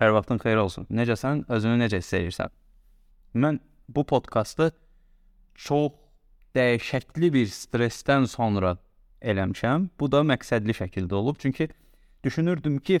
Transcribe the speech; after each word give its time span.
Hər 0.00 0.10
vaxtın 0.16 0.40
xeyir 0.42 0.58
olsun. 0.58 0.86
Necəsən? 0.90 1.44
Özünü 1.48 1.78
necə 1.84 2.00
hiss 2.02 2.14
edirsən? 2.18 2.50
Mən 3.34 3.60
bu 3.88 4.02
podkastı 4.10 4.72
çox 5.54 5.92
dəhşətli 6.56 7.30
bir 7.34 7.46
stressdən 7.50 8.26
sonra 8.30 8.76
eləmişəm. 9.22 9.88
Bu 10.00 10.10
da 10.10 10.24
məqsədli 10.26 10.74
şəkildə 10.74 11.14
olub. 11.14 11.36
Çünki 11.38 11.68
düşünürdüm 12.24 12.78
ki, 12.78 13.00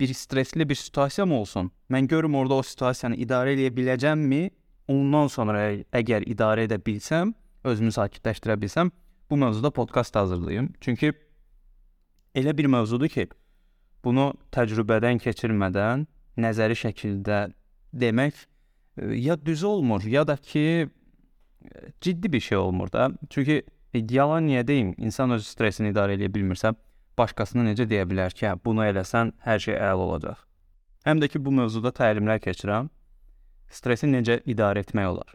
bir 0.00 0.14
stressli 0.14 0.68
bir 0.68 0.74
situasiyam 0.74 1.32
olsun. 1.32 1.70
Mən 1.90 2.06
görüm 2.06 2.34
orada 2.34 2.54
o 2.54 2.62
situasiyanı 2.62 3.16
idarə 3.16 3.56
edə 3.56 3.72
biləcəmmi? 3.74 4.50
Ondan 4.88 5.26
sonra 5.26 5.64
əgər 5.92 6.24
idarə 6.30 6.68
edə 6.68 6.78
bilsəm, 6.80 7.34
özümü 7.64 7.90
sakitləşdirə 7.92 8.56
bilsəm, 8.62 8.92
bu 9.30 9.36
mövzuda 9.36 9.70
podkast 9.70 10.16
hazırlayım. 10.16 10.70
Çünki 10.80 11.12
elə 12.34 12.56
bir 12.56 12.70
mövzudur 12.70 13.08
ki, 13.08 13.26
bunu 14.04 14.30
təcrübədən 14.54 15.18
keçirmədən 15.20 16.06
nəzəri 16.38 16.76
şəkildə 16.78 17.40
demək 17.92 18.44
e, 18.96 19.14
ya 19.18 19.36
düz 19.46 19.64
olmur, 19.64 20.02
ya 20.02 20.26
da 20.28 20.36
ki 20.36 20.88
ciddi 22.00 22.32
bir 22.32 22.40
şey 22.40 22.58
olmur 22.58 22.92
da. 22.92 23.10
Çünki 23.30 23.62
e, 23.94 24.04
yalan 24.10 24.48
niyə 24.48 24.66
deyim, 24.66 24.94
insan 24.98 25.30
öz 25.36 25.46
stressini 25.46 25.92
idarə 25.92 26.18
edə 26.18 26.30
bilmirsə, 26.34 26.74
başqasına 27.18 27.66
necə 27.70 27.88
deyə 27.90 28.06
bilər 28.08 28.34
ki, 28.34 28.46
hə, 28.46 28.56
bunu 28.64 28.86
eləsən 28.86 29.34
hər 29.44 29.58
şey 29.62 29.76
əla 29.76 30.06
olacaq. 30.08 30.44
Həm 31.06 31.22
də 31.22 31.28
ki 31.32 31.42
bu 31.44 31.54
mövzuda 31.54 31.92
təlimlər 31.94 32.40
keçirəm. 32.44 32.90
Stressi 33.70 34.08
necə 34.08 34.40
idarə 34.48 34.82
etmək 34.84 35.12
olar? 35.12 35.34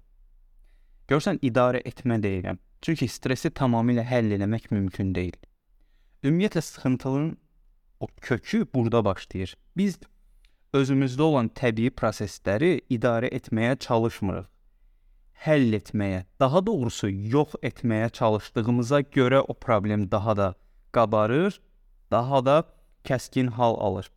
Görsən 1.09 1.39
idarə 1.45 1.83
etmə 1.85 2.19
deyirəm. 2.23 2.59
Çünki 2.83 3.07
stressi 3.07 3.51
tamamilə 3.51 4.03
həll 4.03 4.33
etmək 4.35 4.69
mümkün 4.71 5.13
deyil. 5.15 5.35
Ümumiyyətlə 6.23 6.61
sıxıntının 6.61 7.37
o 7.99 8.07
kökü 8.21 8.65
burada 8.73 9.05
başlayır. 9.05 9.55
Biz 9.77 9.99
özümüzdə 10.73 11.21
olan 11.21 11.49
təbii 11.53 11.93
prosesləri 11.93 12.79
idarə 12.91 13.29
etməyə 13.37 13.77
çalışmırıq. 13.85 14.47
Həll 15.45 15.75
etməyə, 15.77 16.23
daha 16.39 16.61
doğrusu 16.65 17.09
yox 17.09 17.57
etməyə 17.61 18.09
çalışdığımıza 18.17 19.01
görə 19.13 19.41
o 19.41 19.53
problem 19.53 20.07
daha 20.11 20.35
da 20.37 20.47
qabarır, 20.95 21.59
daha 22.11 22.45
da 22.45 22.57
kəskin 23.05 23.51
hal 23.57 23.75
alır. 23.75 24.09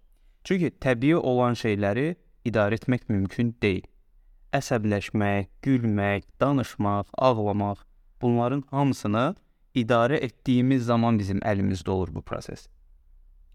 Çünki 0.44 0.70
təbii 0.80 1.16
olan 1.16 1.58
şeyləri 1.58 2.14
idarə 2.48 2.78
etmək 2.78 3.08
mümkün 3.08 3.56
deyil. 3.62 3.84
Əsəbləşmək, 4.54 5.50
gülmək, 5.62 6.24
danışmaq, 6.40 7.10
ağlamaq, 7.18 7.82
bunların 8.22 8.62
hamısını 8.70 9.34
idarə 9.74 10.22
etdiyimiz 10.22 10.86
zaman 10.86 11.18
bizim 11.18 11.42
əlimizdə 11.42 11.90
olur 11.90 12.14
bu 12.14 12.22
proses. 12.22 12.68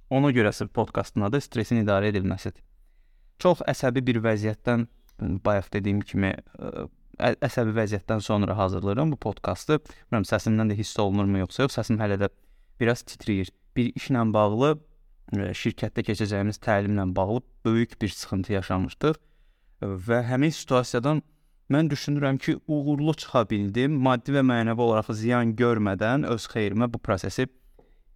Ona 0.09 0.29
görə 0.35 0.51
sırf 0.51 0.73
podkastın 0.75 1.23
adı 1.29 1.41
stressin 1.41 1.81
idarə 1.85 2.11
edilməsidir 2.11 2.61
çox 3.41 3.63
əsəbi 3.71 4.03
bir 4.07 4.21
vəziyyətdən 4.25 4.85
bayaq 5.45 5.71
dediyim 5.73 6.01
kimi 6.05 6.31
ə, 6.31 6.85
əsəbi 7.21 7.75
vəziyyətdən 7.77 8.21
sonra 8.25 8.57
hazırlayıram 8.57 9.13
bu 9.13 9.19
podkastı. 9.21 9.79
Bilmirəm 9.81 10.27
səsimdən 10.29 10.71
də 10.71 10.77
hiss 10.79 10.99
olunurmu 10.99 11.43
yoxsa 11.43 11.67
yox, 11.67 11.77
səsim 11.79 11.99
hələ 12.01 12.19
də 12.21 12.31
biraz 12.81 13.03
titrəyir. 13.07 13.51
Bir 13.75 13.91
işlə 13.97 14.23
bağlı 14.33 14.71
ə, 14.75 15.51
şirkətdə 15.57 16.05
keçəcəyimiz 16.07 16.61
təlimlə 16.63 17.07
bağlı 17.15 17.43
böyük 17.65 17.99
bir 18.01 18.13
sıxıntı 18.15 18.57
yaşamışdıq 18.59 19.19
və 19.81 20.21
həmin 20.29 20.53
situasiyadan 20.53 21.21
mən 21.71 21.89
düşünürəm 21.89 22.37
ki, 22.37 22.57
uğurlu 22.67 23.13
çıxa 23.17 23.45
bildim. 23.49 23.95
Maddi 24.05 24.35
və 24.35 24.43
mənəvi 24.45 24.83
olaraq 24.85 25.13
ziyan 25.15 25.55
görmədən 25.57 26.27
öz 26.29 26.47
xeyrimə 26.53 26.89
bu 26.93 26.99
prosesi 26.99 27.47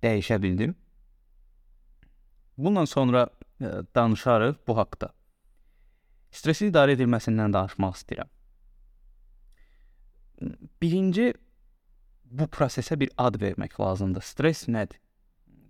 dəyişə 0.03 0.41
bildim. 0.41 0.75
Bundan 2.57 2.85
sonra 2.85 3.27
danışarıq 3.61 4.56
bu 4.67 4.78
haqqda. 4.78 5.11
Stressin 6.31 6.72
idarə 6.72 6.95
edilməsindən 6.98 7.53
danışmaq 7.56 7.95
istəyirəm. 8.00 8.31
Birinci 10.81 11.34
bu 12.26 12.48
prosesə 12.52 12.99
bir 12.99 13.11
ad 13.17 13.39
vermək 13.39 13.80
lazımdır. 13.80 14.21
Stress 14.21 14.67
nədir? 14.67 14.99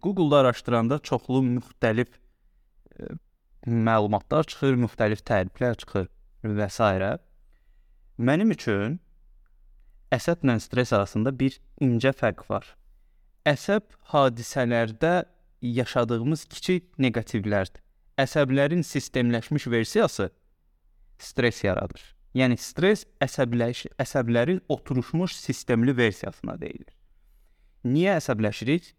Google-da 0.02 0.42
araşdıranda 0.44 1.00
çoxlu 1.00 1.42
müxtəlif 1.46 2.10
ə, 2.14 3.18
məlumatlar 3.66 4.46
çıxır, 4.50 4.78
müxtəlif 4.86 5.22
təriflər 5.26 5.78
çıxır 5.82 6.10
və 6.44 6.70
s. 6.70 6.90
Mənim 8.18 8.54
üçün 8.56 9.00
əsəblə 10.16 10.58
stress 10.64 10.94
arasında 10.94 11.34
bir 11.40 11.60
incə 11.84 12.14
fərq 12.16 12.46
var. 12.50 12.68
Əsəb 13.46 13.86
hadisələrdə 14.14 15.26
yaşadığımız 15.74 16.46
kiçik 16.46 16.92
neqativlərdir. 17.00 17.82
Əsəblərin 18.18 18.84
sistemləşmiş 18.84 19.68
versiyası 19.68 20.30
stress 21.20 21.64
yaradır. 21.64 22.04
Yəni 22.36 22.58
stress 22.60 23.06
əsəbləş 23.24 23.86
əsəblərin 24.00 24.62
oturmuş 24.70 25.36
sistemli 25.40 25.96
versiyasına 25.98 26.58
deyilir. 26.62 26.92
Niyə 27.86 28.18
əsəbləşirik? 28.20 28.94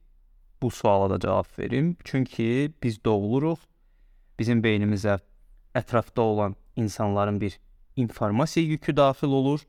Bu 0.62 0.70
suala 0.70 1.10
da 1.10 1.18
cavab 1.20 1.48
verim. 1.58 1.96
Çünki 2.04 2.72
biz 2.82 3.04
doğuluruq. 3.04 3.58
Bizim 4.38 4.62
beynimizə 4.64 5.18
ətrafda 5.74 6.20
olan 6.20 6.56
insanların 6.76 7.40
bir 7.40 7.58
informasiya 7.96 8.66
yükü 8.66 8.96
daxil 8.96 9.28
olur 9.28 9.60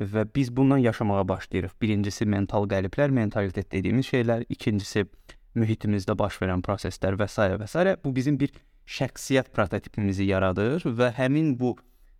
və 0.00 0.24
biz 0.34 0.56
bundan 0.56 0.78
yaşamağa 0.78 1.28
başlayırıq. 1.28 1.76
Birincisi 1.82 2.26
mental 2.26 2.68
qəliblər, 2.68 3.10
mentalitet 3.10 3.72
dediyimiz 3.72 4.06
şeylər, 4.06 4.44
ikincisi 4.48 5.06
mühitimizdə 5.54 6.16
baş 6.18 6.38
verən 6.42 6.62
proseslər 6.62 7.18
və 7.20 7.28
s. 7.28 7.48
və 7.60 7.66
s. 7.66 7.96
bu 8.04 8.14
bizim 8.16 8.38
bir 8.40 8.52
şəxsiyyət 8.86 9.52
prototipimizi 9.54 10.26
yaradır 10.30 10.84
və 10.84 11.12
həmin 11.18 11.56
bu 11.58 11.76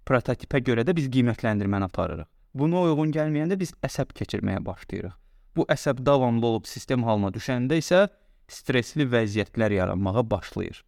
prototipə 0.07 0.61
görə 0.65 0.85
də 0.87 0.95
biz 0.97 1.09
qiymətləndirməni 1.13 1.87
aparırıq. 1.91 2.29
Buna 2.55 2.83
uyğun 2.87 3.13
gəlməyəndə 3.15 3.59
biz 3.59 3.73
əsəb 3.87 4.15
keçirməyə 4.19 4.65
başlayırıq. 4.67 5.15
Bu 5.57 5.67
əsəb 5.71 6.03
davamlı 6.07 6.47
olub 6.47 6.67
sistem 6.67 7.05
halına 7.07 7.31
düşəndə 7.35 7.79
isə 7.79 8.09
stressli 8.51 9.07
vəziyyətlər 9.07 9.75
yaranmağa 9.79 10.25
başlayır. 10.31 10.85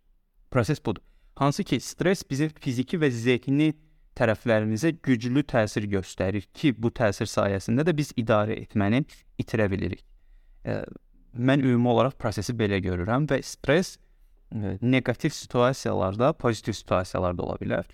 Proses 0.51 0.85
budur. 0.85 1.03
Hansı 1.35 1.65
ki, 1.65 1.81
stress 1.81 2.23
bizim 2.31 2.51
fiziki 2.61 2.99
və 3.01 3.09
zehni 3.11 3.73
tərəflərimizə 4.19 4.93
güclü 5.03 5.43
təsir 5.49 5.87
göstərir 5.89 6.45
ki, 6.53 6.75
bu 6.77 6.91
təsir 6.93 7.31
sayəsində 7.31 7.87
də 7.89 7.95
biz 7.97 8.13
idarə 8.21 8.59
etməni 8.61 9.05
itirə 9.41 9.71
bilirik. 9.71 10.05
Mən 11.33 11.63
ümumi 11.65 11.89
olaraq 11.89 12.19
prosesi 12.21 12.53
belə 12.57 12.81
görürəm 12.85 13.27
və 13.31 13.41
stress 13.47 13.97
e, 13.97 14.77
neqativ 14.83 15.33
situasiyalarda, 15.33 16.33
pozitiv 16.33 16.77
situasiyalarda 16.77 17.43
ola 17.47 17.57
bilər. 17.61 17.87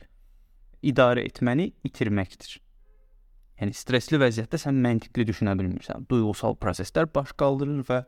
İdarə 0.83 1.23
etməni 1.27 1.71
itirməkdir. 1.87 2.59
Yəni 3.59 3.75
stressli 3.75 4.19
vəziyyətdə 4.23 4.59
sən 4.63 4.77
məntiqli 4.83 5.27
düşünə 5.27 5.55
bilmirsən. 5.59 6.07
Duyğusal 6.11 6.59
proseslər 6.63 7.09
baş 7.15 7.33
qaldırır 7.39 7.87
və 7.89 8.03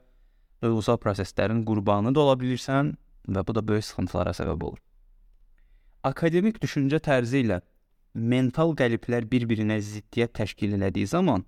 duyğusal 0.63 0.99
proseslərin 1.03 1.65
qurbanı 1.67 2.15
da 2.15 2.23
ola 2.23 2.37
bilirsən 2.39 2.95
və 3.31 3.47
bu 3.47 3.55
da 3.55 3.63
böyük 3.67 3.87
sıxıntılara 3.87 4.35
səbəb 4.37 4.67
olur. 4.69 4.79
Akademik 6.07 6.61
düşüncə 6.63 7.01
tərzi 7.03 7.45
ilə 7.45 7.61
mental 8.15 8.75
qəliblər 8.79 9.27
bir-birinə 9.31 9.79
ziddiyyət 9.85 10.35
təşkil 10.39 10.79
elədiyi 10.79 11.11
zaman 11.11 11.45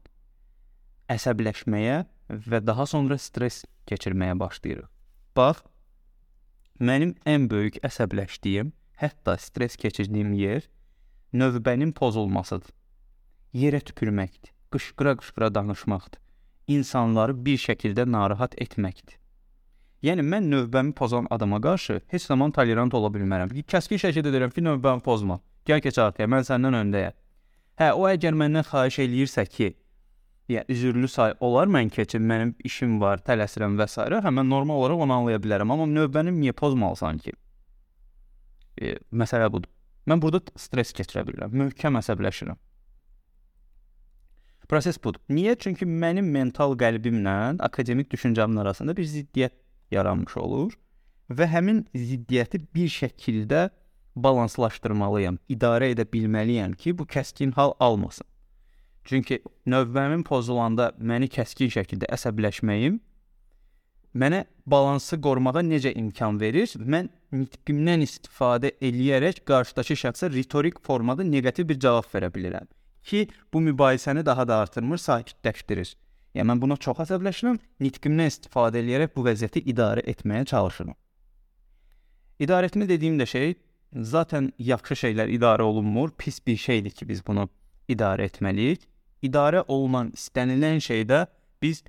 əsəbləşməyə 1.10 2.02
və 2.32 2.62
daha 2.64 2.86
sonra 2.86 3.18
stress 3.18 3.64
keçirməyə 3.88 4.38
başlayırıq. 4.40 4.88
Bax, 5.36 5.62
mənim 6.80 7.14
ən 7.28 7.48
böyük 7.50 7.78
əsəbləşdiyim, 7.84 8.72
hətta 9.00 9.36
stress 9.38 9.76
keçirdiyim 9.76 10.32
yer 10.36 10.68
növbənin 11.32 11.92
pozulmasıdır. 11.96 12.72
Yerə 13.56 13.80
tüpürməkdir, 13.84 14.52
qışqıra-qışqıra 14.72 15.52
danışmaqdır, 15.54 16.20
insanları 16.72 17.36
bir 17.44 17.58
şəkildə 17.60 18.06
narahat 18.08 18.56
etməkdir. 18.60 19.18
Yəni 20.02 20.24
mən 20.26 20.48
növbəmi 20.50 20.96
pozan 20.98 21.28
adama 21.30 21.60
qarşı 21.60 22.00
heç 22.10 22.22
zaman 22.22 22.50
tolerant 22.50 22.94
ola 22.94 23.08
bilmərəm. 23.14 23.52
Kəskin 23.70 24.00
şəkildə 24.02 24.32
deyirəm 24.34 24.54
ki, 24.54 24.64
növbəmi 24.66 25.04
pozma. 25.04 25.38
Gəl 25.68 25.82
keç 25.84 26.00
arxaya, 26.02 26.26
mən 26.26 26.42
səndən 26.48 26.78
öndəyəm. 26.80 27.14
Hə, 27.78 27.92
o 27.94 28.08
əgər 28.10 28.34
məndən 28.34 28.66
xahiş 28.66 28.98
eləyirsə 29.04 29.44
ki, 29.46 29.68
yəni 30.48 30.64
üzürlü 30.74 31.08
say 31.08 31.34
olar 31.40 31.70
mən 31.70 31.90
keçim, 31.92 32.24
mənim 32.28 32.54
işim 32.64 32.98
var, 33.00 33.22
tələsirəm 33.26 33.78
və 33.78 33.86
s. 33.88 34.02
hə 34.02 34.34
mən 34.34 34.48
normal 34.50 34.82
olaraq 34.82 35.04
onu 35.06 35.16
anlaya 35.18 35.38
bilərəm, 35.42 35.72
amma 35.72 35.86
növbənim 35.86 36.40
niyə 36.40 36.52
pozmalısan 36.58 37.18
ki? 37.22 37.32
E, 38.80 38.96
məsələ 39.12 39.50
budur. 39.52 39.70
Mən 40.08 40.22
burada 40.22 40.40
stress 40.58 40.92
keçirə 40.96 41.22
bilirəm, 41.28 41.54
möhkəm 41.54 41.98
əsəbləşirəm. 42.00 42.58
Proses 44.72 44.96
budur. 45.04 45.20
Niyə? 45.28 45.54
Çünki 45.60 45.84
mənim 45.84 46.30
mental 46.32 46.72
qəlbimlə 46.80 47.58
akademik 47.60 48.08
düşüncəmin 48.12 48.62
arasında 48.62 48.96
bir 48.96 49.04
ziddiyyət 49.04 49.58
yaranmış 49.92 50.36
olur 50.40 50.72
və 51.28 51.46
həmin 51.52 51.84
ziddiyyəti 51.92 52.62
bir 52.74 52.88
şəkildə 52.88 53.68
balanslaşdırmalıyam, 54.16 55.38
idarə 55.48 55.92
edə 55.92 56.06
bilməliyəm 56.08 56.74
ki, 56.76 56.96
bu 56.98 57.06
kəskin 57.08 57.52
hal 57.56 57.72
almasın. 57.80 58.26
Çünki 59.04 59.40
növbəmin 59.66 60.22
pozulanda 60.26 60.92
məni 60.98 61.28
kəskin 61.32 61.72
şəkildə 61.74 62.10
əsəbləşməyim 62.14 63.00
mənə 64.14 64.44
balansı 64.66 65.18
qorumağa 65.20 65.64
necə 65.66 65.94
imkan 65.98 66.38
verir? 66.40 66.70
Mən 66.76 67.08
nitqimdən 67.32 68.04
istifadə 68.06 68.74
eləyərək 68.84 69.42
qarşıdakı 69.48 69.96
şəxsə 70.04 70.30
ritorik 70.32 70.78
formada 70.86 71.24
neqativ 71.24 71.68
bir 71.72 71.80
cavab 71.80 72.08
verə 72.14 72.30
bilirəm 72.34 72.68
ki, 73.02 73.28
bu 73.52 73.60
mübahisəni 73.60 74.26
daha 74.26 74.48
da 74.48 74.60
artırmır, 74.62 74.98
sakitləşdirir. 74.98 75.94
Yəni 76.36 76.48
mən 76.48 76.60
buna 76.62 76.76
çox 76.80 77.02
əsəbləşirəm, 77.04 77.58
nitqimdən 77.82 78.30
istifadə 78.30 78.80
eləyərək 78.80 79.16
bu 79.16 79.24
vəziyyəti 79.26 79.64
idarə 79.72 80.04
etməyə 80.12 80.46
çalışıram. 80.52 80.94
İdarə 82.40 82.70
etmə 82.70 82.88
dediyim 82.88 83.18
də 83.20 83.26
şey 83.26 83.54
zaten 83.92 84.52
yaxşı 84.58 84.96
şeylər 85.02 85.34
idarə 85.34 85.66
olunmur, 85.66 86.14
pis 86.18 86.40
bir 86.46 86.56
şeydir 86.56 86.94
ki, 86.96 87.08
biz 87.08 87.26
bunu 87.26 87.48
idarə 87.88 88.30
etməliyik. 88.30 88.86
İdarə 89.22 89.62
olunan 89.68 90.10
istənilən 90.16 90.80
şeydə 90.82 91.26
biz 91.62 91.84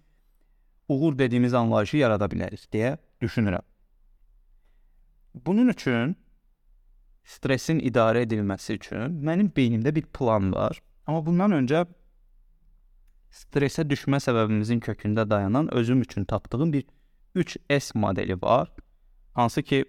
uğur 0.89 1.17
dediyimiz 1.17 1.53
anlayışı 1.53 1.97
yarada 1.97 2.25
bilərik 2.25 2.67
deyə 2.73 2.97
düşünürəm. 3.21 3.65
Bunun 5.33 5.67
üçün 5.73 6.15
stressin 7.25 7.79
idarə 7.79 8.25
edilməsi 8.27 8.77
üçün 8.77 9.17
mənim 9.25 9.49
beynimdə 9.57 9.95
bir 9.95 10.05
plan 10.13 10.51
var. 10.53 10.81
Amma 11.07 11.25
bundan 11.25 11.55
öncə 11.57 11.85
stressə 13.33 13.85
düşmə 13.89 14.19
səbəbimizin 14.21 14.83
kökündə 14.83 15.25
dayanan 15.29 15.73
özüm 15.73 16.01
üçün 16.01 16.25
tapdığım 16.25 16.73
bir 16.73 16.85
3S 17.35 17.97
modeli 17.97 18.41
var. 18.41 18.69
Hansı 19.33 19.63
ki 19.63 19.85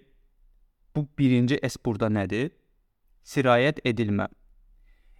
bu 0.95 1.07
birinci 1.19 1.59
S 1.69 1.77
burada 1.85 2.07
nədir? 2.07 2.49
Sirayət 3.23 3.83
edilmə. 3.85 4.27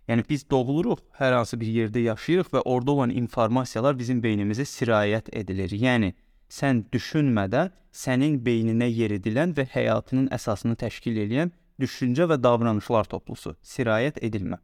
Yəni 0.06 0.24
biz 0.30 0.44
doğuluruq, 0.50 1.00
hər 1.18 1.34
hansı 1.34 1.58
bir 1.60 1.70
yerdə 1.74 2.04
yaşayırıq 2.06 2.52
və 2.54 2.62
orada 2.62 2.92
olan 2.92 3.10
informasiyalar 3.10 3.98
bizim 3.98 4.22
beynimizə 4.22 4.66
sirayət 4.70 5.32
edilir. 5.34 5.72
Yəni 5.74 6.12
sən 6.50 6.84
düşünmədən 6.94 7.74
sənin 7.96 8.38
beyninə 8.46 8.90
yeridilən 8.92 9.56
və 9.58 9.66
həyatının 9.74 10.30
əsasını 10.36 10.78
təşkil 10.78 11.18
edən 11.26 11.54
düşüncə 11.82 12.28
və 12.30 12.38
davranışlar 12.44 13.10
toplusu 13.10 13.56
sirayət 13.66 14.22
edilmə. 14.24 14.60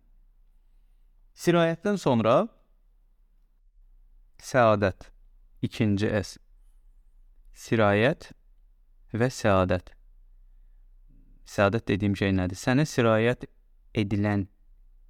Sirayətdən 1.33 1.97
sonra 1.97 2.35
səadət 4.41 5.09
ikinci 5.65 6.09
S. 6.21 6.37
Sirayət 7.65 8.31
və 9.13 9.27
səadət. 9.33 9.91
Səadət 11.49 11.87
dediyim 11.91 12.15
şey 12.15 12.35
nədir? 12.37 12.59
Sənə 12.59 12.85
sirayət 12.87 13.47
edilən 13.97 14.47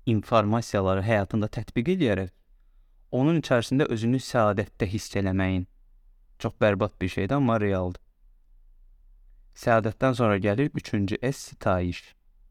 informasiyaları 0.06 1.04
həyatında 1.06 1.50
tətbiq 1.58 1.96
edərək 1.96 2.32
onun 3.12 3.42
içərisində 3.42 3.88
özünü 3.92 4.22
səadətdə 4.24 4.88
hiss 4.88 5.16
eləməyin 5.20 5.68
çox 6.42 6.54
bərbad 6.62 6.92
bir 7.02 7.10
şeydir, 7.10 7.36
amma 7.36 7.60
realdır. 7.62 8.02
Səadətdən 9.56 10.16
sonra 10.18 10.38
gəlir 10.38 10.72
üçüncü 10.74 11.18
S 11.22 11.32
sitayiş. 11.32 12.02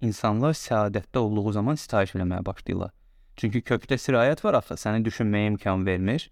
İnsanlar 0.00 0.55
səadətdə 0.55 1.19
olduğu 1.19 1.52
zaman 1.52 1.75
sitayiş 1.75 2.14
eləməyə 2.14 2.44
başlayırlar. 2.47 2.93
Çünki 3.37 3.62
kökdə 3.64 3.99
sirayət 3.99 4.44
var 4.44 4.61
axı, 4.61 4.76
səni 4.76 5.05
düşünməyə 5.05 5.55
imkan 5.55 5.87
vermir. 5.87 6.31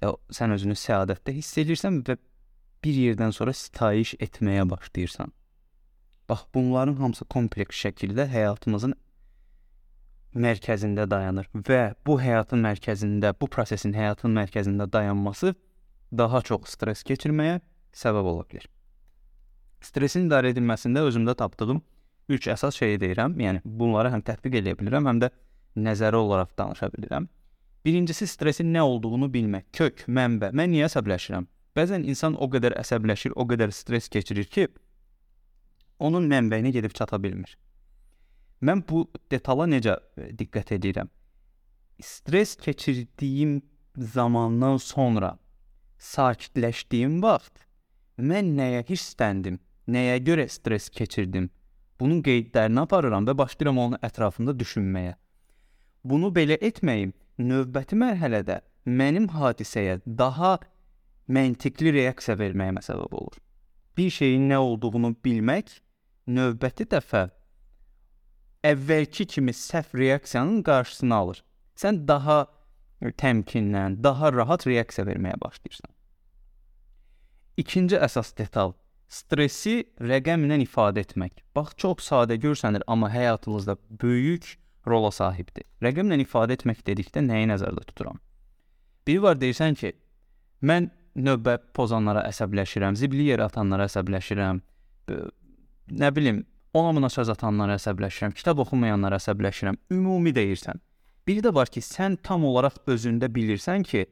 E, 0.00 0.06
sən 0.30 0.54
özünü 0.54 0.78
səadətdə 0.78 1.34
hiss 1.34 1.58
edirsən 1.58 2.00
və 2.06 2.16
bir 2.84 3.00
yerdən 3.04 3.34
sonra 3.36 3.52
sitayiş 3.52 4.14
etməyə 4.26 4.70
başlayırsan. 4.70 5.32
Bax, 6.28 6.46
bunların 6.54 6.96
hamısı 7.02 7.24
kompleks 7.24 7.84
şəkildə 7.84 8.28
həyatımızın 8.30 8.94
mərkəzində 10.34 11.06
dayanır 11.10 11.48
və 11.54 11.80
bu 12.06 12.18
həyatın 12.20 12.62
mərkəzində, 12.64 13.32
bu 13.34 13.48
prosesin 13.50 13.94
həyatın 13.96 14.34
mərkəzində 14.36 14.86
dayanması 14.90 15.54
daha 16.12 16.42
çox 16.42 16.76
stress 16.76 17.02
keçirməyə 17.06 17.60
səbəb 17.96 18.26
ola 18.32 18.44
bilər. 18.46 18.66
Stressin 19.80 20.28
idarə 20.28 20.52
edilməsində 20.52 21.02
özümdə 21.08 21.34
tapdığım 21.40 21.80
3 22.30 22.50
əsas 22.54 22.76
şeyi 22.78 23.00
deyirəm. 23.02 23.34
Yəni 23.40 23.62
bunları 23.64 24.12
həm 24.14 24.22
tətbiq 24.26 24.60
edə 24.60 24.76
bilirəm, 24.78 25.08
həm 25.08 25.22
də 25.24 25.30
nəzəri 25.80 26.18
olaraq 26.20 26.52
danışa 26.58 26.90
bilirəm. 26.94 27.26
Birincisi 27.84 28.26
stressin 28.28 28.68
nə 28.74 28.84
olduğunu 28.84 29.30
bilmək. 29.32 29.70
Kök, 29.72 30.04
mənbə. 30.06 30.52
Mən 30.52 30.70
niyə 30.74 30.90
əsəbləşirəm? 30.90 31.48
Bəzən 31.76 32.04
insan 32.04 32.36
o 32.36 32.46
qədər 32.52 32.76
əsəbləşir, 32.78 33.32
o 33.34 33.46
qədər 33.48 33.72
stress 33.72 34.10
keçirir 34.12 34.50
ki, 34.52 34.66
onun 35.98 36.26
mənbəyinə 36.28 36.74
gedib 36.74 36.94
çata 36.96 37.18
bilmir. 37.22 37.56
Mən 38.60 38.82
bu 38.88 39.06
detala 39.32 39.64
necə 39.70 39.96
e, 40.16 40.30
diqqət 40.36 40.74
edirəm? 40.76 41.08
Stress 42.00 42.56
keçirdiyim 42.60 43.60
zamandan 43.96 44.76
sonra 44.76 45.34
sakitləşdiyim 46.00 47.20
vaxt 47.24 47.64
mən 48.20 48.52
nəyə 48.58 48.84
hissləndim, 48.88 49.56
nəyə 49.88 50.18
görə 50.24 50.46
stress 50.48 50.92
keçirdim? 50.92 51.48
Bunun 52.00 52.20
qeydlərini 52.24 52.80
aparıram 52.84 53.26
və 53.28 53.36
başlayıram 53.36 53.80
onun 53.80 54.04
ətrafında 54.04 54.54
düşünməyə. 54.56 55.16
Bunu 56.04 56.30
belə 56.32 56.56
etməyim 56.64 57.12
növbəti 57.40 57.96
mərhələdə 58.00 58.60
mənim 58.84 59.28
hadisəyə 59.32 60.00
daha 60.04 60.58
məntiqli 61.28 61.92
reaksiya 61.96 62.36
verməyimə 62.40 62.84
səbəb 62.84 63.12
olur. 63.16 63.36
Bir 63.96 64.10
şeyin 64.10 64.48
nə 64.52 64.60
olduğunu 64.64 65.12
bilmək 65.24 65.76
növbəti 66.28 66.88
dəfə 66.88 67.28
əvvəlki 68.66 69.26
kimi 69.26 69.52
səhv 69.56 69.96
reaksiyanın 69.98 70.62
qarşısını 70.62 71.14
alır. 71.14 71.44
Sən 71.76 72.02
daha 72.08 72.46
təmkinlə, 73.00 74.02
daha 74.04 74.32
rahat 74.32 74.66
reaksiya 74.66 75.06
verməyə 75.08 75.40
başlayırsan. 75.40 75.90
İkinci 77.56 77.96
əsas 77.96 78.34
detal 78.36 78.74
stressi 79.10 79.84
rəqəmlə 80.00 80.60
ifadə 80.64 81.02
etmək. 81.04 81.40
Bax 81.56 81.74
çox 81.76 82.04
sadə 82.06 82.36
görsənir, 82.40 82.84
amma 82.86 83.10
həyatınızda 83.10 83.76
böyük 84.02 84.54
rola 84.86 85.10
sahibdir. 85.10 85.64
Rəqəmlə 85.82 86.20
ifadə 86.22 86.56
etmək 86.58 86.84
dedikdə 86.86 87.24
nəyi 87.24 87.48
nəzərdə 87.50 87.84
tuturam? 87.88 88.20
Biri 89.06 89.22
var 89.24 89.40
deyirsən 89.40 89.76
ki, 89.80 89.94
mən 90.62 90.90
növbə 91.16 91.56
pozanlara 91.74 92.22
əsəbləşirəm, 92.28 92.96
zibli 92.96 93.26
yerə 93.32 93.48
atanlara 93.48 93.88
əsəbləşirəm, 93.90 94.60
nə 96.00 96.10
bilim, 96.14 96.44
ona 96.74 96.94
buna 96.96 97.10
söz 97.10 97.30
atanlara 97.32 97.76
əsəbləşirəm, 97.78 98.34
kitab 98.36 98.62
oxumayanlara 98.64 99.18
əsəbləşirəm. 99.20 99.78
Ümumi 99.94 100.32
deyirsən. 100.34 100.80
Biri 101.26 101.42
də 101.44 101.52
var 101.54 101.70
ki, 101.72 101.82
sən 101.84 102.18
tam 102.22 102.44
olaraq 102.48 102.80
özündə 102.90 103.30
bilirsən 103.34 103.84
ki, 103.86 104.06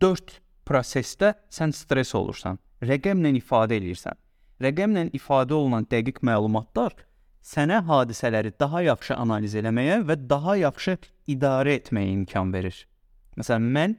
4 0.00 0.38
prosesdə 0.66 1.34
sən 1.52 1.74
stress 1.76 2.14
olursan. 2.14 2.58
Rəqəmlə 2.84 3.34
ifadə 3.38 3.78
eləyirsən. 3.78 4.16
Rəqəmlə 4.64 5.08
ifadə 5.16 5.56
olunan 5.56 5.86
dəqiq 5.90 6.22
məlumatlar 6.24 6.96
sənə 7.44 7.82
hadisələri 7.84 8.54
daha 8.60 8.82
yaxşı 8.88 9.16
analiz 9.20 9.54
eləməyə 9.60 10.00
və 10.08 10.16
daha 10.28 10.56
yaxşı 10.62 10.96
idarə 11.28 11.76
etməyə 11.78 12.12
imkan 12.14 12.52
verir. 12.54 12.76
Məsələn, 13.36 13.68
mən 13.76 13.96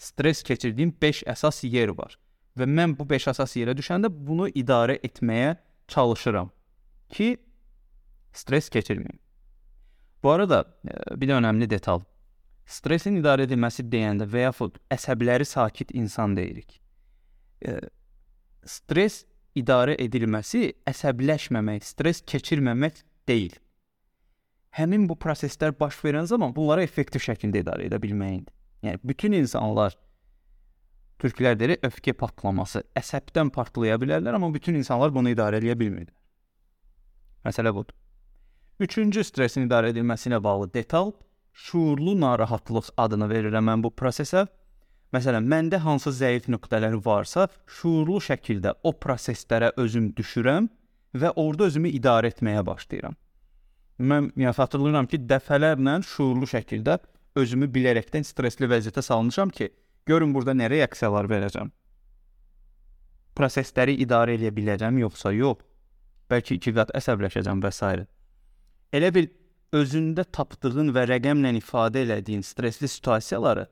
stress 0.00 0.44
keçirdiyim 0.44 0.92
5 1.00 1.24
əsas 1.32 1.62
yer 1.68 1.92
var 1.96 2.16
və 2.58 2.66
mən 2.68 2.96
bu 2.98 3.06
5 3.08 3.30
əsas 3.32 3.56
yerə 3.60 3.76
düşəndə 3.78 4.10
bunu 4.10 4.48
idarə 4.48 4.98
etməyə 5.06 5.54
çalışıram 5.92 6.50
ki, 7.10 7.34
stres 8.32 8.70
keçirməyim. 8.72 9.18
Bu 10.22 10.30
arada 10.30 10.64
e, 10.84 11.20
bir 11.20 11.30
də 11.30 11.38
önəmli 11.40 11.68
detal. 11.70 12.04
Stressin 12.70 13.16
idarə 13.18 13.48
edilməsi 13.48 13.86
deyəndə 13.90 14.28
və 14.30 14.44
yaxud 14.46 14.76
əsəbləri 14.94 15.46
sakit 15.48 15.94
insan 15.96 16.36
deyirik. 16.36 16.76
E, 17.66 17.78
stres 18.62 19.24
idarə 19.58 19.96
edilməsi 19.98 20.68
əsəbləşməmək, 20.90 21.82
stres 21.84 22.22
keçirməmək 22.22 23.02
deyil. 23.28 23.56
Həmin 24.76 25.08
bu 25.10 25.16
proseslər 25.18 25.74
baş 25.80 25.98
verən 26.04 26.28
zaman 26.30 26.54
bunları 26.54 26.84
effektiv 26.86 27.24
şəkildə 27.24 27.64
idarə 27.64 27.88
edə 27.88 27.98
bilməyindir. 28.02 28.54
Yəni 28.86 29.00
bütün 29.04 29.34
insanlar 29.36 29.96
türklər 31.20 31.58
deyir, 31.58 31.80
öfkə 31.84 32.14
partlaması, 32.16 32.84
əsəbdən 32.96 33.50
partlaya 33.52 33.98
bilərlər, 34.00 34.38
amma 34.38 34.52
bütün 34.54 34.78
insanlar 34.78 35.12
bunu 35.12 35.34
idarə 35.34 35.58
edə 35.60 35.74
bilmirlər. 35.76 36.14
Məsələ 37.44 37.72
budur. 37.74 37.94
Üçüncü 38.80 39.24
stressin 39.24 39.66
idarə 39.68 39.90
edilməsi 39.92 40.30
ilə 40.30 40.40
bağlı 40.44 40.70
detal 40.74 41.12
şuurlu 41.52 42.14
narahatlıq 42.20 42.92
adını 42.96 43.28
verirəm 43.30 43.66
mən 43.68 43.84
bu 43.84 43.92
prosesə. 44.00 44.46
Məsələn, 45.14 45.46
məndə 45.52 45.80
hansı 45.82 46.12
zəif 46.14 46.46
nöqtələr 46.52 46.94
varsa, 47.04 47.48
şuurlu 47.66 48.20
şəkildə 48.22 48.76
o 48.86 48.92
proseslərə 49.04 49.72
özüm 49.76 50.12
düşürəm 50.14 50.68
və 51.18 51.32
orada 51.34 51.66
özümü 51.66 51.90
idarə 51.98 52.30
etməyə 52.30 52.62
başlayıram. 52.66 53.16
Mən 54.00 54.30
yəni 54.38 54.54
xatırlayıram 54.56 55.08
ki, 55.10 55.18
dəfələrlə 55.32 55.96
şuurlu 56.06 56.46
şəkildə 56.48 57.00
özümü 57.36 57.66
bilərəkdən 57.74 58.24
stressli 58.24 58.70
vəziyyətə 58.70 59.02
salmışam 59.02 59.50
ki, 59.50 59.68
görün 60.06 60.32
burada 60.34 60.54
nə 60.54 60.70
reaksiyalar 60.70 61.26
verəcəm. 61.30 61.72
Prosesləri 63.34 63.98
idarə 64.04 64.38
edə 64.38 64.54
biləcəm 64.54 65.02
yoxsa 65.02 65.34
yox? 65.34 65.58
Bəlkə 66.30 66.56
iki 66.56 66.74
qat 66.76 66.94
əsəbləşəcəm 66.94 67.60
və 67.64 67.72
s. 67.74 68.06
Elə 68.96 69.10
bil 69.14 69.28
özündə 69.76 70.24
tapdığın 70.36 70.94
və 70.94 71.06
rəqəmlə 71.10 71.52
ifadə 71.58 72.02
elədiyin 72.06 72.42
stressli 72.46 72.88
situasiyaları 72.90 73.68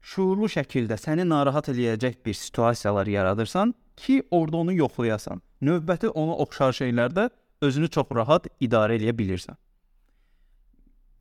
şuurlu 0.00 0.48
şəkildə 0.52 0.98
səni 1.00 1.26
narahat 1.28 1.68
eləyəcək 1.72 2.20
bir 2.26 2.34
situasiyalar 2.34 3.06
yaradırsan 3.06 3.74
ki, 3.96 4.22
orada 4.30 4.56
onu 4.56 4.72
yoxlayasan. 4.72 5.42
Növbəti 5.62 6.08
ona 6.08 6.36
oxşar 6.44 6.72
şeylərdə 6.80 7.28
özünü 7.62 7.88
çox 7.88 8.12
rahat 8.14 8.46
idarə 8.60 8.98
edə 8.98 9.14
bilirsən. 9.18 9.56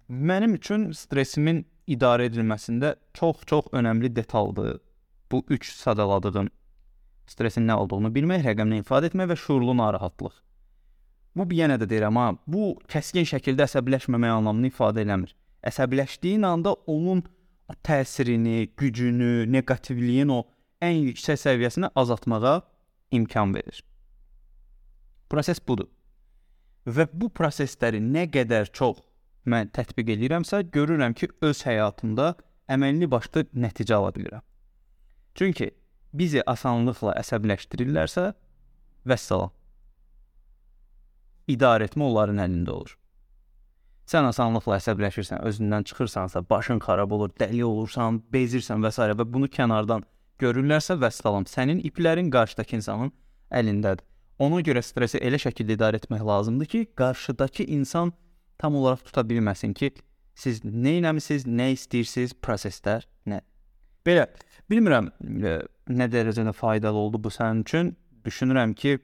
Mənim 0.10 0.54
üçün 0.56 0.92
stresimin 0.96 1.66
idarə 1.88 2.30
edilməsində 2.30 2.96
çox-çox 3.14 3.74
önəmli 3.74 4.16
detaldır. 4.16 4.80
Bu 5.32 5.44
3 5.50 5.72
sadaladığım 5.74 6.50
stressin 7.28 7.68
nə 7.68 7.76
olduğunu 7.82 8.14
bilmək, 8.16 8.46
rəqəmlə 8.46 8.84
ifadə 8.84 9.10
etmək 9.12 9.34
və 9.34 9.36
şuurlu 9.36 9.76
narahatlıq. 9.78 10.36
Bu 11.38 11.46
yenə 11.54 11.78
də 11.78 11.86
deyirəm, 11.90 12.18
ha, 12.18 12.32
bu 12.50 12.72
kəskin 12.90 13.28
şəkildə 13.30 13.68
əsəbləşməmək 13.68 14.38
anlamını 14.40 14.72
ifadə 14.72 15.04
eləmir. 15.06 15.36
Əsəbləşdiyin 15.70 16.46
anda 16.48 16.74
onun 16.90 17.22
təsirini, 17.86 18.72
gücünü, 18.78 19.46
neqativliyin 19.54 20.32
o 20.34 20.40
ən 20.82 21.04
yüksək 21.12 21.38
səviyyəsini 21.44 21.92
azaltmağa 21.96 22.62
imkan 23.12 23.54
verir. 23.54 23.84
Proses 25.30 25.62
budur. 25.62 25.90
Və 26.88 27.06
bu 27.12 27.30
prosesləri 27.30 28.00
nə 28.02 28.26
qədər 28.32 28.72
çox 28.72 29.04
mən 29.48 29.70
tətbiq 29.76 30.14
edirəmsə, 30.16 30.64
görürəm 30.74 31.14
ki, 31.18 31.30
öz 31.44 31.64
həyatımda 31.68 32.32
əməlli 32.72 33.10
başlı 33.12 33.46
nəticə 33.54 34.00
ala 34.00 34.14
bilirəm. 34.16 34.44
Çünki 35.36 35.70
bizi 36.18 36.42
asanlıqla 36.48 37.14
əsəbləşdirirlərsə, 37.22 38.32
vəssalam. 39.08 39.57
İdarə 41.48 41.88
etmə 41.88 42.08
onların 42.10 42.42
əlində 42.44 42.74
olur. 42.76 42.98
Sən 44.08 44.28
asanlıqla 44.30 44.78
əsəbləşirsən, 44.80 45.42
özündən 45.48 45.84
çıxırsansa, 45.88 46.44
başın 46.50 46.80
xarab 46.84 47.12
olur, 47.12 47.32
dəli 47.40 47.64
olursan, 47.68 48.22
bezirsən 48.32 48.84
və 48.84 48.92
s. 48.92 49.08
və 49.20 49.26
bunu 49.34 49.50
kənardan 49.52 50.06
görürlərsə, 50.40 50.96
vəssalam, 51.02 51.48
sənin 51.48 51.82
iplərin 51.90 52.32
qarşıdakı 52.32 52.78
insanın 52.80 53.12
əlindədir. 53.52 54.06
Ona 54.40 54.62
görə 54.62 54.84
stresi 54.86 55.20
elə 55.20 55.40
şəkildə 55.42 55.76
idarə 55.76 56.00
etmək 56.00 56.24
lazımdır 56.24 56.72
ki, 56.72 56.82
qarşıdakı 56.96 57.64
insan 57.64 58.14
tam 58.58 58.76
olaraq 58.76 59.04
tuta 59.08 59.24
bilməsin 59.28 59.74
ki, 59.74 59.92
siz 60.38 60.62
nə 60.64 61.00
etmisiniz, 61.02 61.48
nə 61.48 61.72
istəyirsiniz, 61.74 62.36
proseslər 62.44 63.08
nə. 63.26 63.42
Belə, 64.06 64.28
bilmirəm 64.70 65.10
e, 65.20 65.58
nə 65.90 66.08
dərəcədə 66.14 66.54
faydalı 66.54 67.02
oldu 67.02 67.24
bu 67.24 67.34
sənin 67.34 67.66
üçün. 67.66 67.96
Düşünürəm 68.26 68.76
ki, 68.78 69.00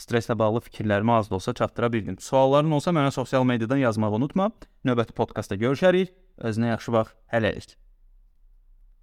streslə 0.00 0.36
bağlı 0.38 0.62
fikirlərimi 0.68 1.16
az 1.16 1.30
da 1.30 1.38
olsa 1.38 1.54
çatdıra 1.54 1.92
bildim. 1.92 2.18
Sualların 2.20 2.76
olsa 2.78 2.94
mənə 2.96 3.14
sosial 3.14 3.44
mediadan 3.48 3.82
yazmağı 3.82 4.20
unutma. 4.20 4.50
Növbəti 4.84 5.16
podkastda 5.16 5.58
görüşərik. 5.60 6.14
Özünə 6.38 6.74
yaxşı 6.74 6.92
bax. 6.92 7.16
Hələlik. 7.32 7.76